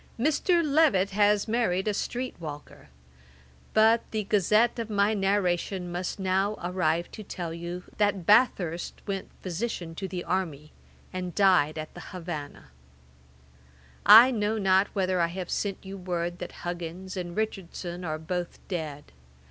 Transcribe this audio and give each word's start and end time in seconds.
Mr. 0.19 0.63
Levet 0.65 1.11
has 1.11 1.47
married 1.47 1.87
a 1.87 1.93
street 1.93 2.33
walker. 2.39 2.89
But 3.75 4.01
the 4.09 4.23
gazette 4.23 4.79
of 4.79 4.89
my 4.89 5.13
narration 5.13 5.91
must 5.91 6.17
now 6.19 6.57
arrive 6.63 7.11
to 7.11 7.21
tell 7.23 7.53
you, 7.53 7.83
that 7.99 8.25
Bathurst 8.25 8.99
went 9.05 9.29
physician 9.41 9.93
to 9.93 10.07
the 10.07 10.23
army, 10.23 10.71
and 11.13 11.35
died 11.35 11.77
at 11.77 11.93
the 11.93 11.99
Havannah. 11.99 12.71
'I 14.07 14.31
know 14.31 14.57
not 14.57 14.87
whether 14.95 15.21
I 15.21 15.27
have 15.27 15.49
not 15.49 15.51
sent 15.51 15.77
you 15.85 15.97
word 15.97 16.39
that 16.39 16.51
Huggins 16.65 17.15
and 17.15 17.37
Richardson 17.37 18.03
are 18.03 18.17
both 18.17 18.57
dead. 18.67 19.11